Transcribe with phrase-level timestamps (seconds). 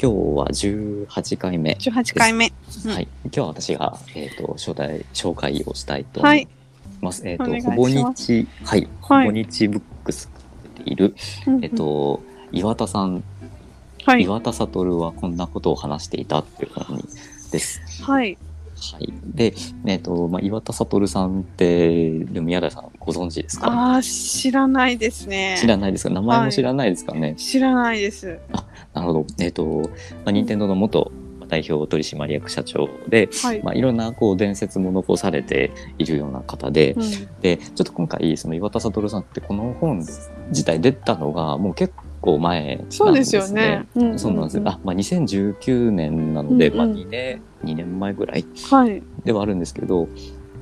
[0.00, 1.72] 今日は18回目。
[1.72, 2.52] 18回目。
[2.84, 3.08] うんはい。
[3.24, 6.48] 今日は私が、えっ、と、初代紹介をしたいと思はいい。
[7.00, 7.28] ます。
[7.28, 8.88] えっ、と、お願いしほぼ日、はい。
[9.00, 10.30] ほはいぼ日ブックス
[10.76, 11.16] 出ている、
[11.48, 12.22] うんえっ、と、
[12.52, 13.24] 岩田さん、
[14.04, 14.22] はい。
[14.22, 17.02] 岩田悟はこんなことを話していたっていう本に
[17.50, 17.80] です。
[18.04, 18.38] はい。
[18.78, 19.12] はい。
[19.34, 19.54] で、
[19.86, 23.66] えっ、と、まあ、岩田悟さんって、でも宮台さんご存知ですか？
[23.68, 25.56] ああ、知らないですね。
[25.60, 26.10] 知らないですか？
[26.14, 28.38] 名前も知らないですかね、知らないです。
[28.94, 29.26] なるほど。
[29.40, 29.90] えっ、と、ま
[30.26, 31.10] あ、任天堂の元
[31.48, 33.62] 代表取締役社長で、はい。
[33.62, 37.02] まあ、いろんなこう伝説も残されているような方で、うん
[37.40, 39.98] で、ちょっと今回、その岩田悟さんってこの本
[40.50, 42.04] 自体出たのがもう結構
[42.38, 42.90] 前なんですね。
[42.90, 43.86] そうですよね。
[43.98, 44.62] んそうなんですよ。
[44.66, 49.02] あ、まあ、2019年なので、うんうんまあ、2年、2年前ぐらいはい。
[49.24, 50.08] ではあるんですけど、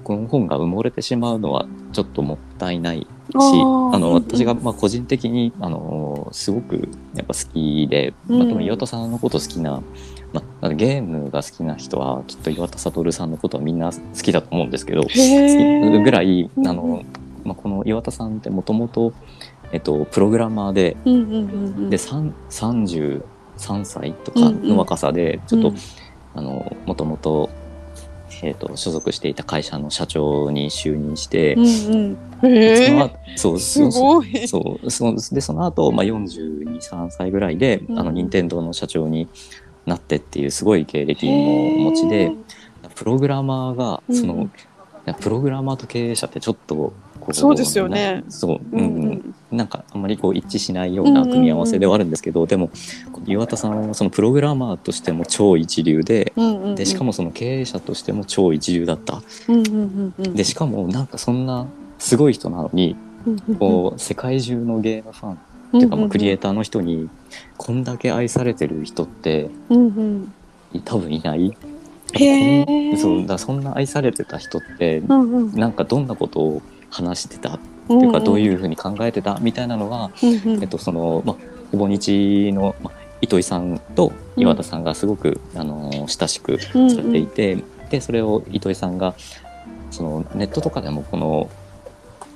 [0.07, 9.83] この本が埋もれてしまうのはちょっともったいないし、あの、うんうん私がまあ個人的に、あの、すごくやっぱ好きで、うんまあ、特に岩田さんのこと好きな、
[10.33, 17.03] まあ、ゲームが好きな人はきっと岩田悟さんのことはみんな好きだと思うんですけど、ぐらい、うんあの、
[17.45, 19.13] まあ、この岩田さんってもともと、
[19.73, 21.91] えっと、プログラマーで、うんうんうんうん。
[21.91, 23.23] で、さん33
[23.85, 25.77] 歳とかの若さで、ちょっと、うん
[26.37, 27.49] あの、もともと、
[28.43, 32.17] えっ、と、所属していた会社の社長に就任して、うんうん。
[33.37, 34.47] そそう、すごい。
[34.47, 39.31] そう、そう、で、その後、まあ、42、3歳ぐらいで、うんあの、任天堂の社長に
[39.87, 42.31] なってっていうすごい経歴もお持ちで、
[42.95, 44.51] プログラマーが、うんその、
[45.21, 46.93] プログラマーと経営者ってちょっと、
[47.27, 49.35] こそうですよねなそう、ううんん、うん。
[49.51, 52.71] なんかあんまりこう一致しないような組み合わせではあるんですけど、でも
[53.27, 56.75] 岩田さんはそのプログラマーとしても超一流でうんうんうん。
[56.75, 60.35] でしかもその経営者としても超一流だったうんうんうんうん。
[60.35, 61.67] でしかもなんかそんな
[61.99, 62.97] すごい人なのに
[63.27, 65.39] うんうんこう世界中のゲームファン
[65.73, 67.09] うん、っていうかまあクリエイターの人に
[67.57, 70.33] こんだけ愛されてる人ってうんうん。
[70.85, 71.57] 多分いない？
[72.13, 75.59] へーそうだそんな愛されてた人ってうんうん。
[75.59, 77.55] なんかどんなことを話してた。
[77.55, 77.59] っ
[77.89, 79.39] ていうかどういううふうに考えてた？
[79.41, 80.11] みたいなのがん
[80.55, 80.63] うん。
[80.63, 81.37] えっと、その、まあ、
[81.71, 89.15] ほぼ日の、まあ、糸井さんと岩田さんがすごく、あの親しくされていて、でそれを糸井さんが
[89.93, 91.49] そのネットとかでもこの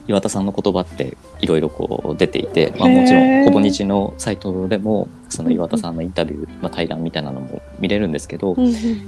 [0.06, 8.56] 岩田さんの言葉っていろいろこう出ていて、まあ、もちろんほぼ日のサイトでもその岩田さんのインタビュー、まあ、対談みたいなのも見れるんですけど、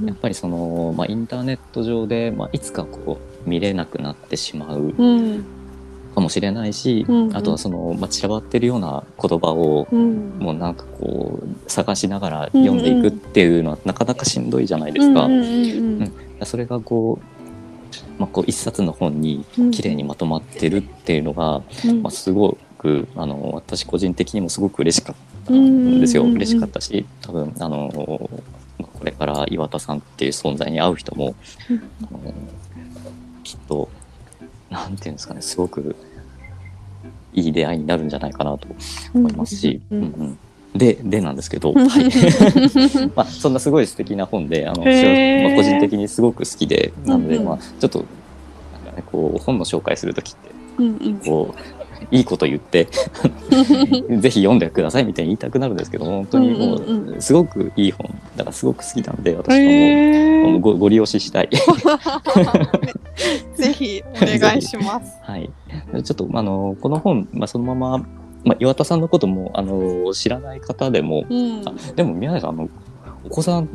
[0.05, 5.35] やっぱりその、まあ、インターネット上で、まあ、いつかこう見れなくなってしまううん。
[5.35, 5.45] うん
[6.15, 10.39] かもしれないし、うんうんあとはその、まあ、散らばってるような言葉をうん。
[10.39, 15.25] もうなんかこう探しながら読んでいくっていうのはなかなかしんどいじゃないですか。
[15.25, 16.13] うんうんうんうん
[16.45, 25.17] それがこう,、まあ、こう一冊の本に綺麗にまとまってるっていうのが、うんまあ、すごくあの私個人的にもすごく嬉しかっ
[25.47, 26.23] たんですよ。
[26.23, 28.29] うんうんうん嬉しかったし多分あの
[28.79, 31.37] まあこれから岩田さんっていう存在に会う人も、
[31.71, 31.73] あ
[32.13, 32.62] のきっ
[33.73, 33.89] と
[34.71, 35.97] なんていうんですかねすごく
[37.33, 38.69] いい出会いになるんじゃないかなと
[39.15, 40.39] 思いますし、うんうんうん
[40.75, 42.05] ででなんですけど、う んはい。
[43.15, 48.07] まあ、そんなすごい素敵な本であの私は、まあ、個人的にすごく好きでなので、まあ、ちょっとね、
[49.13, 52.89] こう本の紹介する時ってこういいこと言って
[54.19, 60.61] ぜひ読んでくださいみたいに言いたくなるんですけど本当にもうすごくいい本だからすごく好きなんで私はもう。
[60.61, 61.51] ごご利用ししたい。
[63.55, 65.19] ぜひお願いします。
[65.23, 65.51] はい。
[65.93, 67.99] ちょっと、あの、この本、まあ、そのまま、
[68.45, 72.69] まあ、岩田さんのことも、あの、知らない方でも、うん、あでも、宮根さん、あの、
[73.25, 73.69] お子さん、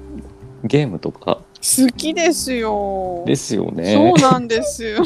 [0.63, 3.23] ゲームとか好きですよ。
[3.25, 4.13] ですよね。
[4.17, 5.03] そうなんですよ。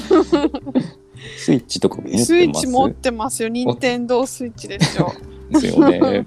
[1.37, 2.25] スイッチとか持ってます？
[2.25, 3.49] スイッチ持ってますよ。
[3.49, 5.13] 任天堂スイッチですよ。
[5.49, 6.23] ですよね。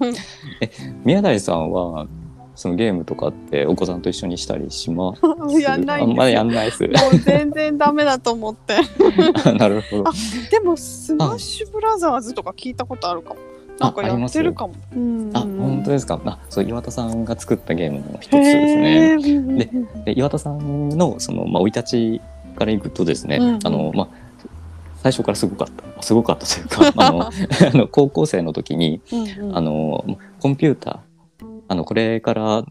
[1.03, 2.07] 宮台さんは、
[2.55, 5.21] そのゲームとかってお子さんと一緒にしたりします？
[5.59, 6.83] やんないあんまりやんないです。
[6.83, 8.77] もう全然ダメだと思って。
[9.57, 10.13] なるほどあ。
[10.51, 13.39] でもスマッシュブラザーズとか聞いたことあるかも。
[13.77, 14.73] なんかやってるかも。
[14.95, 16.17] うんあ、本当ですか？
[16.23, 19.15] あ、そう、岩田さんが作ったゲームの一つですへね。
[19.15, 19.69] ーで
[20.13, 21.83] で岩田さんのそのまあ生い立
[22.19, 22.21] ち
[22.55, 24.24] からいくとですね、うんうんあのまあ
[25.05, 26.01] 最初からすごかった。
[26.01, 27.29] すごかったというか あの あ
[27.77, 29.55] の高校生の時にうんうん。
[29.55, 30.03] あの
[30.39, 32.65] コンピューターあのこれから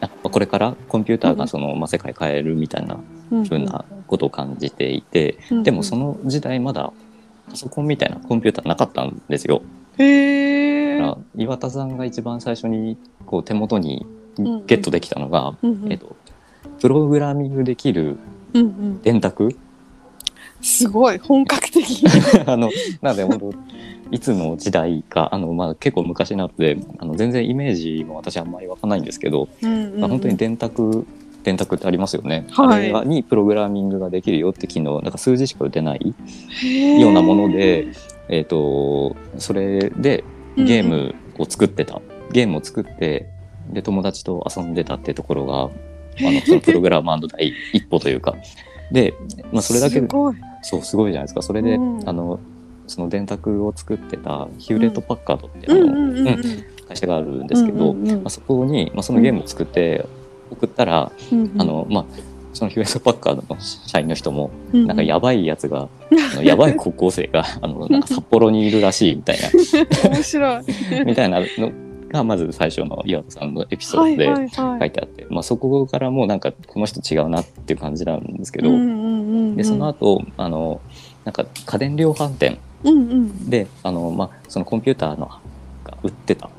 [0.00, 2.96] あこれからコンピューターがその、まあ、世界変えるみたいな
[3.32, 6.92] うんふうなことを感じていて、うんでもその時代まだ
[7.50, 9.62] パソコンみたいなコンピューターなかったんですよ。
[9.98, 14.06] へえだから岩田さんが一番最初にこう手元に
[14.66, 15.92] ゲットできたのが、うんうん。
[15.92, 16.14] えっと、
[16.80, 18.16] プログラミングできる
[18.52, 19.02] うんうん。
[19.02, 19.56] 電卓
[20.64, 22.04] すごい本格的。
[22.46, 22.70] あの
[23.02, 23.52] なので本当
[24.10, 30.00] いつの時代かあの、まあ、結構昔なのであの全然イメージも私あんまりわかんないんですけど、うんうんうん。
[30.00, 31.06] まあ、本当に電卓
[31.42, 32.90] 電卓ってありますよね、はい。
[32.92, 36.14] あれにプログラミングができるよって機能なんか数字しか打てない
[36.98, 37.88] ようなもので、
[38.28, 40.24] えー、とそれで
[40.56, 42.00] ゲームを作ってた、
[42.32, 43.28] ゲームを作って
[43.70, 45.64] で友達と遊んでたってところが
[46.26, 48.34] あのそのプログラマーの第一歩というか。
[48.90, 49.14] で、
[49.52, 50.00] まあ、それだけ
[50.64, 51.42] そうすごいじゃないですか。
[51.42, 52.08] それで、うん。
[52.08, 52.40] あの
[52.86, 55.88] その電卓を作ってたヒューレット・パッカードってあの、うん。
[55.88, 56.38] うんうんうん
[56.86, 58.16] 会社があるんですけど、うんうんうん。
[58.16, 60.06] まあ、そこに、まあ、そのゲームを作って
[60.50, 61.52] 送ったら、うんうん。
[61.60, 62.04] あのまあ
[62.52, 65.88] そのヒューレット・パッカードの社員の人も、ううなんかやばいやつが、
[66.32, 69.38] あのやばい高校生が あのなんか札幌にいるらしいみたい
[70.08, 70.54] 面白い。
[70.54, 70.62] な
[71.04, 71.72] みたいなの
[72.12, 74.90] がまず最初の岩田さんのエピソードではいはい書はい。
[74.92, 79.03] てあって、まあ、そこからもうなんかこの人違うなっていう感じなんですけど、うんうんうんうん
[79.56, 80.80] でその後あの
[81.24, 83.50] なんか家電量販店うんうん。
[83.50, 85.40] であの、まあ、そのコンピューターのが
[86.02, 86.50] 売ってた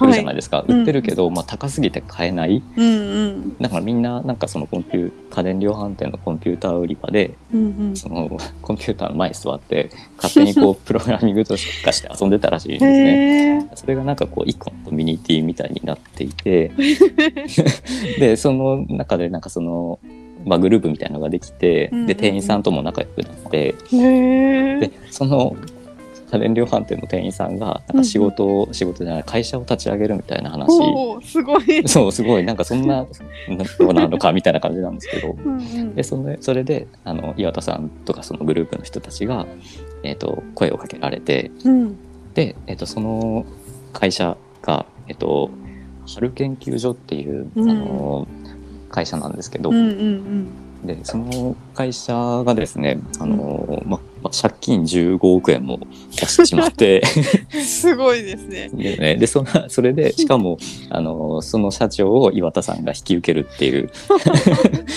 [0.00, 0.80] 売るじゃないですか、うん。
[0.80, 2.62] 売ってるけど、まあ、高すぎて買えない。
[2.76, 3.56] うんうん。
[3.58, 8.28] だからみんななんかそのコンピュ家電量販店のコンピューター売り場でうんその
[8.60, 13.70] コンピューターの前に座って勝手にこう プログラミングとかして遊んでたらしいんうんですね。
[13.74, 16.72] それがなんかこう一個のコミュニティみたいになっていて。
[18.18, 19.98] でその中でなんかその、
[20.44, 22.06] まあ、グループみたいなのができてうんうんうん。
[22.06, 23.74] で店員さんとも仲良くなって。
[23.90, 25.56] でその
[26.34, 30.68] 家電量販店の店員さんがなんか仕事を、仕事じゃない会社を立ち上げるみたいな話。
[31.22, 31.82] すごい。
[31.88, 32.44] そうすごい。
[32.44, 33.06] なんかそんな
[33.78, 35.32] どうなのかみたいな感じなんですけど。
[35.32, 35.94] うんうん。
[35.94, 39.46] でそのそれであの岩田さんとかそのグループの人たちが、
[40.02, 41.50] えー、と声をかけられて。
[41.64, 41.96] うん。
[42.34, 43.46] で、えー、とその
[43.92, 45.50] 会社が、えー、と
[46.12, 47.70] 春研究所っていう、うん。
[47.70, 48.26] あの
[48.94, 50.48] 会社なんですけど、うんうん
[50.84, 52.12] でその会社
[52.44, 55.80] がですねあの、まま借金15億円も
[56.10, 57.00] 出してしまって。
[57.54, 58.68] うんすごいですね。
[58.74, 60.58] で,、ね、でそのそれでしかも
[60.90, 63.90] あのその社長を岩田さんが引き受けるっていう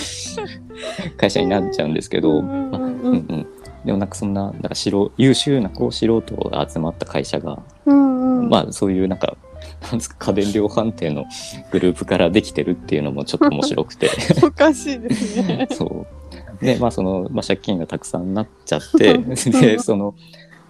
[1.16, 3.46] 会社になっちゃうんですけど、うんうん、
[3.86, 8.48] でもなんかそんななんか素優秀なこう素人が集まった会社が、うんうん。
[8.50, 9.37] まあそういうなんか
[9.82, 11.24] なんですか家電量販店の
[11.70, 14.10] グループからできてるっていうのもちょっと面白くて。
[14.42, 15.68] おかしいですね。
[15.72, 16.64] そう。
[16.64, 20.14] でまあその、まあ、借金がたくさんなっちゃってでその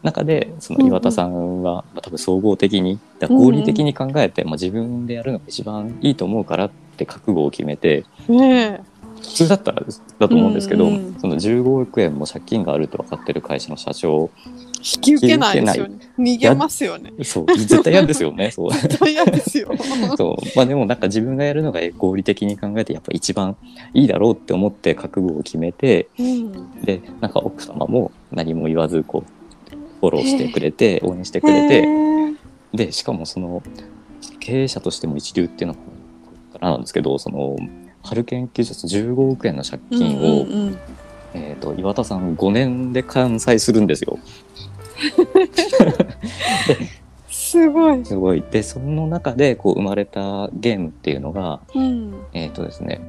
[0.02, 8.82] 中でその岩田さんは、まあ、多分総合的に合理的に考えて、まあ、自分でやるのが一番いいと思うからって覚悟を決めてね
[9.16, 9.82] 普通だったら
[10.18, 10.86] だと思うんですけど、
[11.20, 14.30] その15億円も借金があると分かってる会社の社長
[14.67, 15.98] え引き受けないですよね。
[16.18, 17.12] 逃げますよね。
[17.24, 18.50] そう絶対嫌ですよね。
[18.50, 18.72] そう。
[18.72, 19.70] 絶対嫌ですよ。
[20.16, 20.46] そう。
[20.56, 23.56] まあでもなんか自分がやるのが合理的に考えてやっぱ一番
[23.94, 26.80] いいだろうって思って覚悟を決めてうん。
[26.82, 32.36] でなんか奥様も何も言わずこうフォローしてくれて応援してくれへてー。
[32.74, 33.62] でしかもその
[34.40, 35.82] 経営者としても一流っていうのはこ
[36.52, 37.56] こからなんですけどその
[38.02, 40.78] 春研究所15億円の借金を、うんうんうん。
[41.34, 44.18] えー、と岩田さん5年で完済するんですよ。
[47.30, 48.04] すごい。
[48.04, 48.42] すごい。
[48.50, 52.14] でその中でこう生まれたゲームっていうのがうん。
[52.32, 53.00] えっ、とですね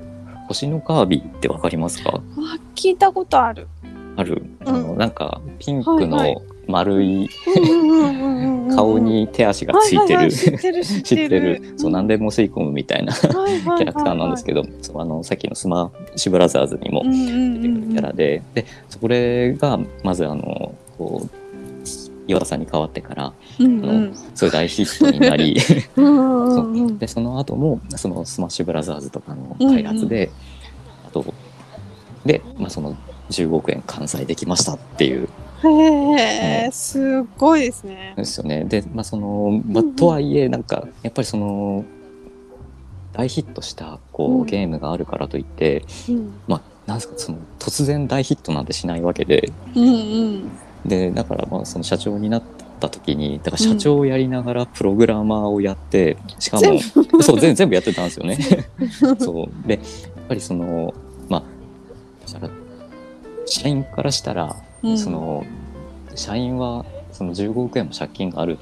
[0.47, 2.12] 星のカービィってわかりますか？
[2.15, 2.21] あ、
[2.75, 3.68] 聞いたことある。
[4.15, 4.44] ある？
[4.65, 6.36] あの、うんなんかピンクのい
[6.68, 7.30] 丸い
[8.69, 14.64] 顔顔に手足がついてる、知ってる そう何でも吸い込むみたいなキキャャラクターなんですけど、
[14.95, 17.16] あのさっきのスマッシュブラザーズにも出て
[17.68, 21.48] くるキャラで、でそれがまずあのこう
[22.30, 24.16] 岩田さんに代わってからうんうん。
[24.36, 25.57] すごい大ヒットになり。
[25.98, 30.30] うんうんうん でその後もそのスマッシュブラザーズとかの開発で、
[31.07, 31.26] あと
[32.26, 32.95] で、まあ、その
[33.31, 35.28] 15億円完済できましたっていう。
[35.64, 38.14] へえ、すごいですね。
[38.16, 38.64] ですよね。
[38.66, 39.90] で、まあそのまあうん。
[39.90, 41.83] うんとはいえなんかやっぱりその
[43.14, 44.45] 大ヒットしたこう、うん。
[44.45, 46.33] ゲームがあるからといって、うん。
[46.48, 49.90] まあなんですかその突然大ヒットなんてしないわけで、うんう
[50.38, 50.52] ん。
[50.90, 52.44] でだからまあその社長になっ
[52.80, 56.80] た時にだから社長をやりながらプログラマーをやって、しかも全
[57.22, 58.38] そう全全部やってたんですよね。
[59.19, 59.68] そう。
[59.68, 59.84] でやっ
[60.28, 60.94] ぱりその
[61.30, 61.44] まあ
[63.46, 64.98] 社員からしたら、うん。
[64.98, 65.46] その
[66.16, 68.58] 社員はその15億円も借金がある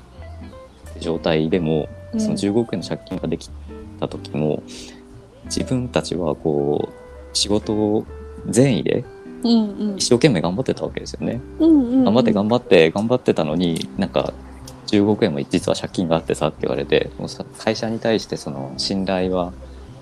[1.00, 2.20] 状態でも、うん。
[2.20, 3.50] その15億円の借金ができ
[4.00, 4.64] た時も
[5.46, 8.06] 自分たちはこう仕事を
[8.48, 9.04] 善意で
[9.44, 9.96] うんうん。
[9.98, 11.40] 一生懸命頑張ってたわけですよね。
[11.60, 12.04] うんうん。
[12.06, 14.34] 頑張って頑張って頑張ってたのになんか
[14.88, 19.52] 15億円も実は借金があってさって言われてもうさ会社に対してその信頼は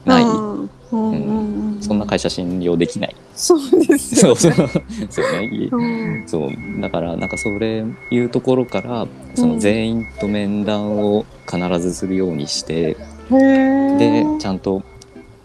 [0.06, 1.76] ない、うんううんうん。
[1.76, 3.16] うん、そんな会社信用できない。
[3.36, 5.84] そうですよ、ね、そうね、う
[6.24, 6.24] ん。
[6.28, 6.50] そう。
[6.82, 12.98] だからなんかそれいうところからその全員と面談を必ずするようにして、
[13.32, 14.84] へえでちゃんと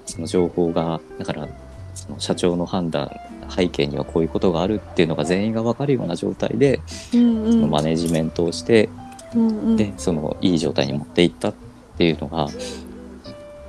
[0.06, 1.48] その情報がだから
[1.94, 3.10] その社長の判断
[3.50, 6.80] 背景にはこういうことがあるっていうのが全員が分かるような状態で、
[7.14, 7.52] うんうん。
[7.52, 8.88] そのマネジメントをして
[9.34, 9.76] うんうん。
[9.76, 11.54] でそのいい状態に持っていったっ
[11.96, 12.48] ていうのが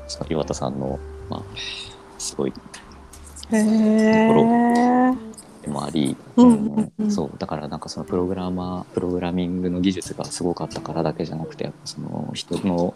[0.08, 1.44] その岩田さんの、まあ、
[2.18, 2.54] すごい
[3.52, 4.32] へえ
[5.62, 7.12] でもあり、うんうんうん。
[7.12, 12.96] そうだからなんかそのプログラマープログラミングの技術がすごかったからだけじゃなくてやっぱその人の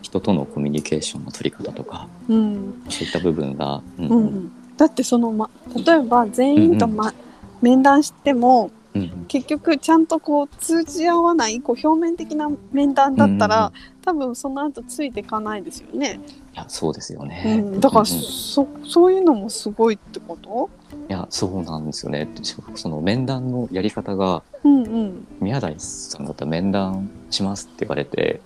[0.00, 2.82] 人とのコミュニケーションの取り方とかうん。
[2.88, 4.06] そういった部分が、うん。
[4.06, 7.12] うんうん、だってその、ま、例えば全員と、ま
[7.60, 9.24] 面談してもうんうん。
[9.28, 13.72] 結局ちゃんとこう通じ合わないこう表面的な面談だったら、
[14.02, 16.18] 多分その後ついていかないですよね、
[16.54, 18.22] いやそうですようね、ん、だからうんうん。
[18.22, 20.70] そそういうのもすごいってこと？
[21.08, 22.26] いやそうなんですよね。
[22.74, 28.40] その面談のやり方がうんうん、宮台さんだったら面談しますって言われて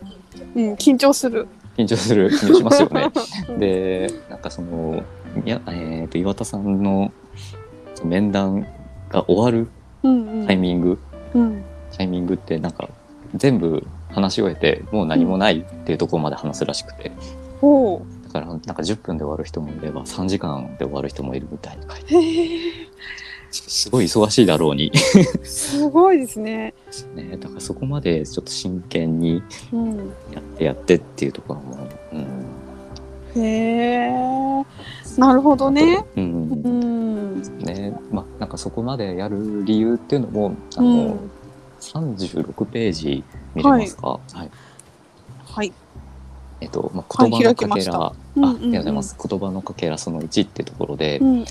[0.57, 1.47] うん、緊張する。
[1.76, 2.29] 緊張する。
[2.31, 3.11] 緊張しますよね。
[3.49, 5.03] うん、でなんかその
[5.45, 7.12] いや、えー、と岩田さんの
[8.05, 8.67] 面談
[9.09, 9.69] が終わる
[10.05, 10.99] うんうん、タイミング、
[11.35, 11.64] うん、
[11.97, 12.88] タイミングってなんか
[13.35, 17.11] 全部話し終えてもう何もないっていうところまで話すらしくて。
[17.61, 18.03] おう。
[18.25, 22.88] だからなんか10分で終わる人もいれば3時間で終わる人もいるみたいに書いて
[23.50, 24.93] すごい忙しいだろうに。
[25.45, 26.75] すごいですね。
[27.14, 29.97] ねだからそこまでちょっと真剣にうん、
[30.33, 32.44] やってやってっていうところも、うん
[33.37, 34.11] へえ
[35.19, 36.05] なるほどね。
[36.17, 36.50] うん。
[36.50, 37.43] うん。
[37.59, 41.31] ねまあなんかそこまでやる理由っていうのもあうの、ん
[41.81, 43.25] 36ページ
[43.55, 44.50] 見れますか、はい。
[45.45, 45.73] はい。
[46.61, 49.17] えっとまあ、はい言葉のかけら、うんあありがとうございます。
[49.29, 51.47] 言葉のかけらその1ってところで、うんうん。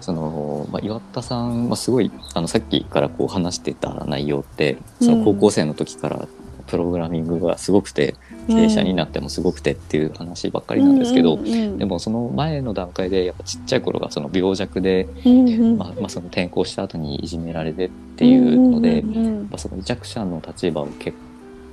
[0.00, 6.28] その、まあ、岩田さんはすごいあのさっきからこう話してた内容ってその高校生の時から
[6.66, 8.14] プログラミングがすごくて、
[8.48, 15.78] 経営者になってもすごくてっていう話ばっかりなんですけど、うんうんうんでもその前の段階でやっぱちっちゃい頃がその病弱で、うんうん。
[15.78, 19.42] まあまあ、その転校した後にいじめられてっていうので、うんうんうん。
[19.44, 21.12] まあ、その弱者の立場をけ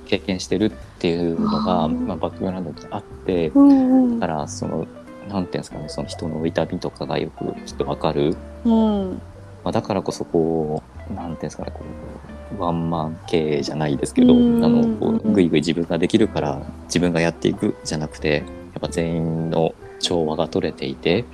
[0.06, 4.20] 経験してるっていうのがまあ、バックグラウンドにあってうんうん。
[4.20, 4.86] だからその
[5.28, 9.20] なんていうんですかねその人の痛みとかがよくきっとわかる、うん。
[9.64, 21.24] まあ、だからこそこうなんていうんですかねこうワンマン経営じゃないですけど、うんあのこうぐいぐい自分ができるから自分がやっていくじゃなくてやっぱ全員の調和が取れていて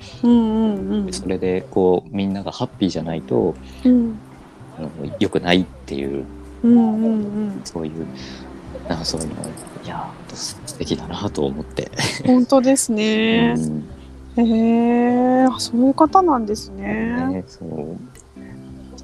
[1.11, 3.55] それでこうみんながハッピーじゃないと
[3.85, 4.19] うん
[4.77, 4.89] あの
[5.19, 6.25] 良くないっていう
[7.63, 8.07] そういう
[8.87, 9.33] なんかそういうの
[9.83, 11.91] いやー素敵だなと思って。
[12.25, 13.59] 本当ですねう。
[13.59, 13.83] ん
[14.35, 17.27] へえあそういう方なんですね。
[17.27, 17.97] ね、そう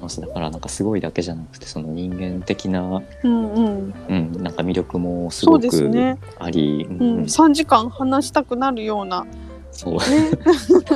[0.00, 3.94] そうですだからなんかすごいだけじゃなくてその人間的な、うんうん。
[4.08, 6.18] うん、なんか魅力もすそうごくですね。
[6.38, 7.20] あり、ううん。
[7.20, 9.26] ん、3時間話したくなるような
[9.72, 9.94] そう。
[9.94, 10.00] ね。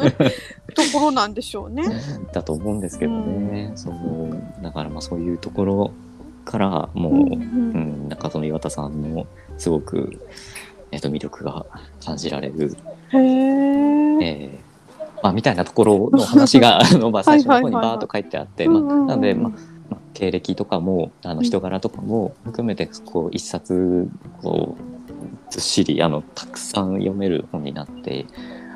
[0.75, 1.85] ところなんでしょうね。
[2.33, 3.95] だと思うんですけどね、そう。
[4.63, 5.91] だからまあそういうところ
[6.45, 8.09] からもう、うんうん。
[8.09, 9.27] なんかその岩田さんの
[9.59, 10.21] すごく、
[10.91, 11.65] えっと魅力が
[12.05, 12.77] 感じられる、
[13.11, 13.21] へえ。
[14.21, 14.59] え。
[14.61, 14.64] ー
[15.25, 19.53] まあ、みたいなところの話が あの、まあ、最初の方にバーッと書いてあって、まあ、なので、まあ
[19.89, 24.07] まあ、経歴とかもあの人柄とかも含めてこう一冊
[24.43, 24.83] こう
[25.51, 28.27] ずっしりあのたくさん読める本になって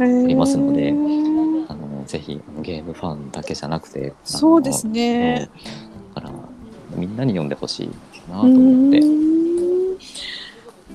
[0.01, 0.95] ありますので
[1.69, 5.51] あのぜひゲームファンだけじゃなくてそうですね。
[5.55, 6.15] うん。
[6.15, 6.35] だから
[6.97, 7.91] みんなに読んでほしい
[8.31, 9.01] なとう思って。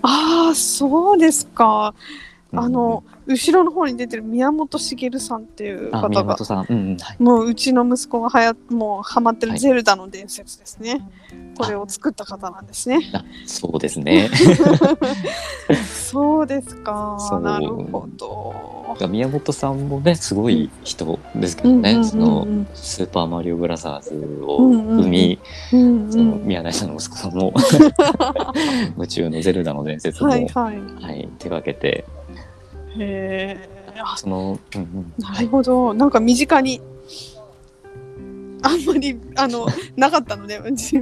[0.02, 1.94] ああそうですか。
[2.56, 11.02] あの後ろの方に出てる宮本茂さんっていうあ方が宮本さん、うんうんはい、もううちの息子がはやもうハマってるはいゼルダの伝説ですね。
[11.58, 13.12] これを作った方なんですね。
[13.14, 14.30] あそうですね。
[15.86, 17.38] そうですかそ。
[17.38, 18.74] うなるほど。
[19.08, 25.40] 宮本さんもねすごい人ですけどね、うんそのスーパーマリオブラザーズをうんうんうん生み、
[25.74, 27.54] うんそのうん宮台さんの息子さんも
[28.96, 31.30] 夢中のゼルダの伝説も、ははいいはい。
[31.40, 32.06] 手掛けて
[32.98, 33.70] へえ。
[34.00, 35.14] あその、うんうん。
[35.18, 35.94] なるほど。
[35.94, 36.82] なんか身近に。
[38.66, 40.98] あんまりあの なかったので私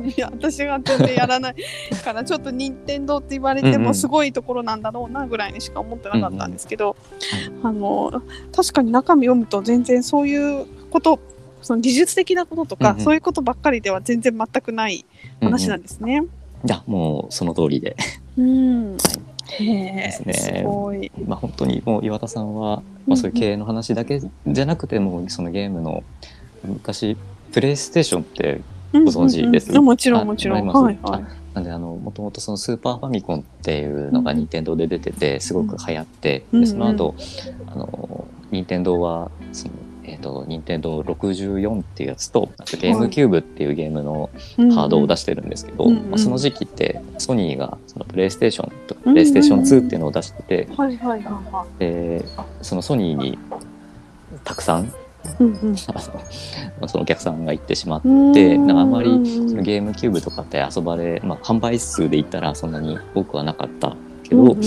[0.65, 1.55] が全然やらない
[2.03, 3.83] からちょっと任天堂って言われてうんうん。
[3.83, 6.95] もすごいところなんだろうなぐらいにしか思ってなかったんですけど、
[7.61, 11.19] あの確かに中身読むと全然そういうこと
[11.61, 13.03] その技術的なこととか、うんうん。
[13.03, 15.05] そういうことばっかりでは全然全くない
[15.39, 16.23] 話なんですね。
[16.65, 17.95] いやもうその通りで。
[18.37, 20.33] うん、へえですね。
[20.33, 21.11] すごい。
[21.25, 26.03] まあ、本当にもう岩田さんは、まあ、そういう経営の話だけじゃなくてもそのゲームの
[26.63, 27.17] 昔
[27.51, 28.61] プレイステーションって
[28.93, 29.71] ご存知です？
[29.79, 30.67] もちろんあもちろん。
[30.67, 31.17] わかはいはい。
[31.19, 37.15] りますなんであのもともとそのスーパーファミコンっていうのが任天堂で出ててすごく流行って、うんでその後、
[37.67, 44.29] あの任天堂はそのえっ、と任天堂64っていうやつとあとゲームキューブっていうゲームの
[44.73, 46.09] ハードを出ししてるんですけど、うんうん。
[46.09, 47.01] まあ、その時期って
[47.31, 52.23] ソニーがそのプレイステーションとかプレイステーション2っていうのを出してて、はいはいはいはで
[52.61, 53.39] そのソニーに
[54.43, 54.89] たくさんい。
[55.39, 55.77] うんうん。
[55.79, 55.91] そ
[56.97, 64.57] のお客さんが行ってしまってでなんかあんまりうんそのゲームキューブとかって遊ばれ、まあ、販売数で言ったらそんなに多くはなかったけど、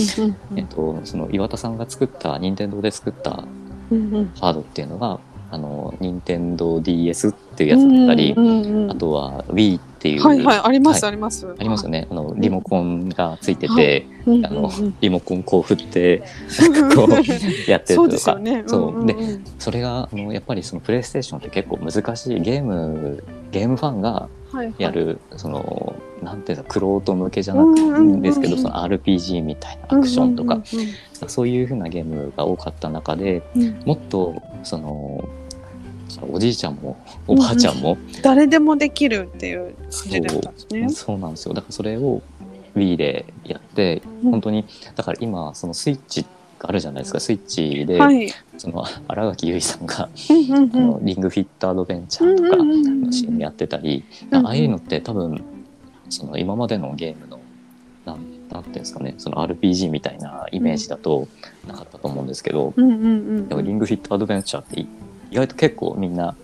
[0.55, 5.19] えっと、その岩田さんが作った任天堂で作ったハードっていうのが
[5.55, 11.47] あの任天堂 DS っていうやつだったり、うんうんうんあとは Wii っていう、はいはいありますはいあります。
[11.47, 12.07] ありますよね。
[12.11, 14.85] あのリモコンがついてて、うんあのうん。
[14.85, 16.23] うんリモコンこう振って
[16.93, 18.37] こうやってるとか。
[18.67, 19.07] そうんんん。
[19.07, 19.15] で
[19.57, 24.73] それがあのやっぱりそのプレイステーションって結構難しいゲームゲームファンがはいはい。
[24.77, 27.69] やる、そのなんていうかクロート向けじゃなく
[28.01, 28.65] んですけど、うんうん。
[28.65, 30.61] うんその RPG みたいなアクションとか、うん
[31.27, 33.81] そういう風なゲームが多かった中でうんうん。
[33.85, 35.27] もっとその
[36.31, 40.89] おじいちゃんもおばあちゃんも、誰でもできるっていう時代だったんですね。
[40.89, 41.17] そう。
[41.17, 41.53] なんですよ。
[41.53, 42.21] だからそれを
[42.75, 44.31] Wii でやってうん。
[44.31, 44.65] 本当に
[44.95, 46.25] だから今そのスイッチ
[46.59, 47.19] があるじゃないですか。
[47.19, 48.29] スイッチで、はい。
[48.57, 53.13] その新垣結衣さんが、うんうんあのリングフィットアドベンチャーとか、うんうんうんうん。
[53.13, 54.47] CM やってたり、うんうん。
[54.47, 55.43] ああいうのって多分
[56.09, 57.39] その今までのゲームの
[58.05, 59.15] なんなんていうんですかね。
[59.17, 61.27] その RPG みたいなイメージだと
[61.67, 62.97] なかったと思うんですけど、うんうんう
[63.41, 63.47] ん。
[63.47, 64.87] でもリングフィットアドベンチャーってい
[65.31, 66.35] 意外と結構みんな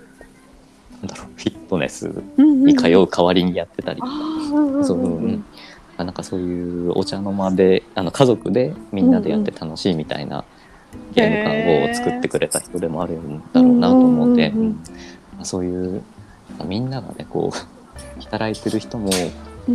[1.01, 4.11] なんだろうフィットネスに通う代わりにやってたりとか、
[4.83, 5.45] そううんうん。
[5.97, 10.45] あなんかそういうお茶の間であの家族でみんなでやって楽しいみたいな
[11.13, 14.83] ゲーム感を作ってくれた人でもあるんだろうなと思って、うん。
[15.43, 16.03] そういう
[16.65, 17.57] みんながねこう
[18.21, 19.11] 働いてる人も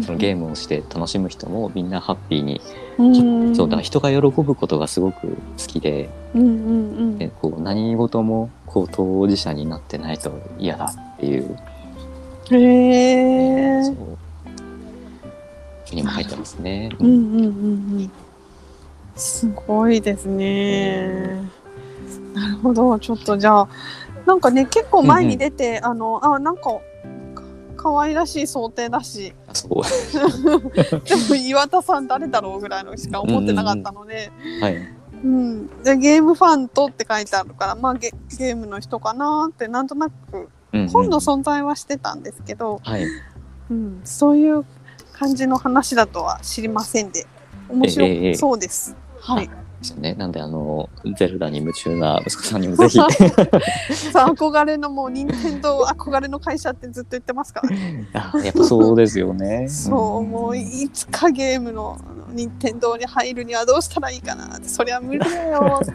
[0.02, 2.60] そのゲームをして楽しむ人もみんなハッピーに、
[2.98, 5.36] ムそうだ人が喜ぶことがすごく好
[5.66, 6.52] きでうんうんう
[7.02, 7.18] ん。
[7.18, 11.56] でこう何事もこう当事者になってないと嫌だっていう。
[12.50, 13.94] へえそう。
[15.94, 16.90] にも入ってますね。
[16.98, 17.46] うんうんうんう
[18.02, 18.12] ん。
[19.14, 21.40] すごいですね。
[22.34, 22.98] なるほど。
[22.98, 23.68] ちょっとじゃあ
[24.26, 26.64] なんかね結構前に出て、あのあなんか
[27.34, 27.42] か
[27.78, 29.32] 可愛らしい想定だし。
[29.46, 29.72] あそう。
[31.08, 40.14] でも岩田さん誰だろうぐらいのしか思ってなかったので、はいうんでゲームファンとって書いてあるからまあゲゲームの人かなってなんとなく
[40.72, 43.06] うんうん本の存在はしてたんですけど、はい
[43.70, 44.64] うん、そういう
[45.12, 47.26] 感じの話だとは知りませんで
[47.68, 48.94] 面白ええそうです。
[49.20, 49.48] はい。
[49.48, 50.14] ですよね。
[50.14, 52.98] なんであのゼルダに夢中な息子さんにもぜひ
[54.12, 57.68] さあ憧れのもう任天堂憧れの会社ってずっと言ってますから。
[58.32, 59.68] あやっぱそうですよね。
[59.68, 61.98] そうもういつかゲームの
[62.32, 65.94] 任天堂に入るにはどうしたらいいかなってそりゃ無理だよって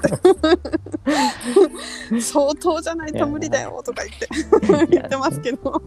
[2.22, 5.82] 相当じゃないと無理だよとか言って言ってますけど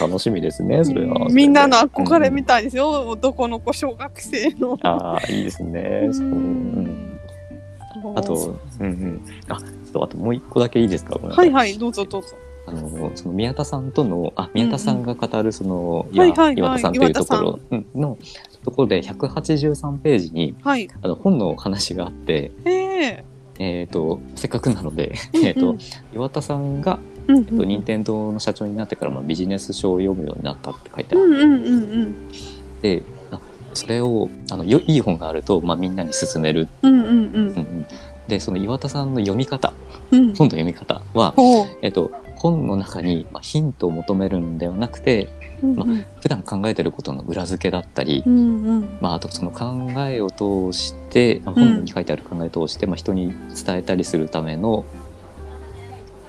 [0.00, 0.84] 楽しみですね。
[0.84, 1.28] それは。
[1.30, 4.78] みんなの憧れうんみたいですよ、男の子小学生の。
[4.82, 6.08] ああいいですね。
[6.12, 6.26] そう。
[6.26, 7.20] ううんん。
[8.14, 9.22] あと、うんうん。
[9.48, 9.58] あ、
[9.92, 11.18] そうあともう一個だけいいですか？
[11.18, 12.28] はいはいどうぞどうぞ。
[12.66, 18.18] あのその宮田さんとのあ宮田さんが語るその、岩田さんというところうんの
[18.64, 20.88] ところで183ページにはい。
[21.00, 23.24] あの本の話があって、ええ
[23.58, 25.46] えー、とせっかくなので、うんうん。
[25.46, 25.76] えー、と
[26.12, 26.98] 岩田さんが、
[27.28, 32.14] うんえっと、任天堂の社長になってから、まあ、ビジネス書を読むようになったって書いてあっうんうんうんうん。
[32.82, 33.40] て、あ
[33.72, 37.12] それをあのよいい本があると、まあ、みんなに勧める、うんうんうん。
[37.12, 37.86] うんうん、
[38.26, 39.72] でその岩田さんの読み方
[40.10, 40.34] うん。
[40.34, 41.34] 本の読み方は。
[41.82, 42.10] えっと、
[42.50, 45.28] 本の中に、まあ、ヒントを求めるんではなくて
[45.62, 46.04] うんうん。
[46.20, 48.98] 普段考えてることの裏付けだったり、うんうん。
[49.00, 54.84] まあ、あとその考えを通して、まあうん本に書いてある考えを通して、まあ、人に伝えたりするための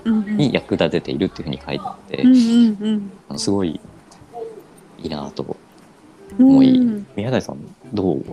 [0.04, 0.36] うんうん。
[0.36, 3.78] に役立てているっていうふうに書いてあって、うんうんあのすごい
[4.98, 5.56] いいなと
[6.38, 6.48] うん。
[6.54, 7.58] もういいん宮台さん
[7.92, 8.28] どう思い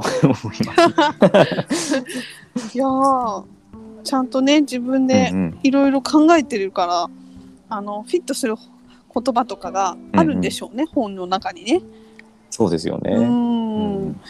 [0.65, 0.73] ま
[1.71, 1.97] す？
[2.73, 3.43] いやー
[4.03, 5.59] ちゃんとね自分でうんうん。
[5.63, 7.09] いろいろ考えてるから、
[7.69, 8.55] あのフィットする
[9.13, 11.81] 言葉とかがあるんでしょうね、本の中にね。
[12.49, 13.11] そうですよね。
[13.13, 14.21] ううんん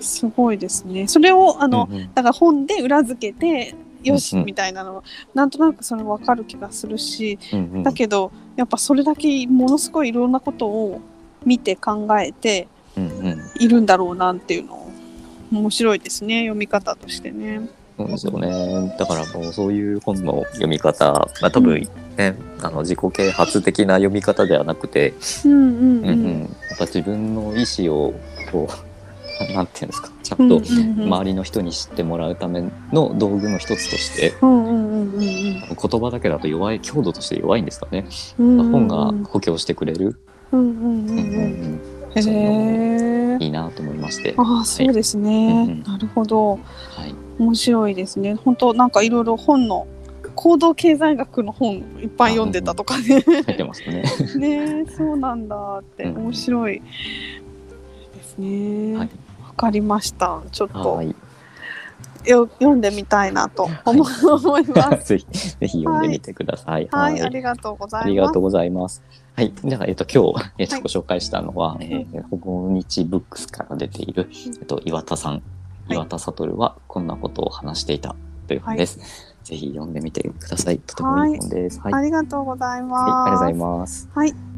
[0.00, 1.06] すごいですね。
[1.06, 11.00] それをあの、うんうんだから本で裏付けてよしうんうんみたいなの、なんとなくそれ分かる気がするし、うんうんだけどやっぱそれだけものすごいいろんなことを
[11.44, 14.90] 見て考えて、うんうんいるんだろうなっていうのを
[15.52, 17.68] 面白いですね読み方としてね。
[18.00, 18.96] そうですよね。
[18.98, 26.04] だからもうそういう本の読み方、まあ多分ね、あの自己啓発的な読み方ではなくて、うんうんうん。
[26.04, 26.24] ううん。
[26.24, 26.40] ん。
[26.42, 28.14] やっぱ自分の意思を
[28.50, 38.06] こう なんていうんですか、ちゃうんんとうんうん周りの人に知ってもらうための道具の一つとして、うんうんうんうん言葉だけだと弱い強度として弱いんですかね。
[38.38, 38.58] うん。
[38.58, 40.18] うん本が補強してくれる、
[40.52, 40.88] うんうんうんうん。
[40.88, 41.80] うんうんうん。
[42.16, 45.82] へえのいいなと思いまして、ああそうですね、うんうん。
[45.82, 46.58] なるほど。
[46.90, 48.34] はい、面白いですね。
[48.34, 49.86] 本当なんかいろいろ本の
[50.34, 53.22] 行動経済学の本いっぱい読んでたとかね。
[53.22, 54.02] 入ってますよね。
[54.36, 56.24] ねそうなんだってうん。
[56.24, 56.82] 面白い
[58.14, 58.92] ですね。
[58.94, 59.10] わ、はい、
[59.56, 60.42] かりました。
[60.52, 61.14] ちょっとはい、
[62.26, 65.08] よ読んでみたいなと思,、思います。
[65.16, 66.88] ぜひぜひ読んでみてください。
[66.92, 68.06] はい、ありがとうございます。
[68.06, 69.02] ありがとうございます。
[69.34, 69.52] はい。
[69.64, 74.28] じゃあ、えっと、今日、えっと、はいご紹介したのは、えー、ほぼ日ブックスから出ている、
[74.60, 75.42] えっと、岩田さん、はい
[75.90, 78.14] 岩田悟はこんなことを話していた
[78.46, 78.98] という本です。
[79.44, 80.78] ぜひ読んでみてください。
[80.78, 81.80] とてもいい本です。
[81.80, 81.92] はい。
[81.92, 84.08] はいありがとうございます、ありがとうございます。
[84.14, 84.49] はい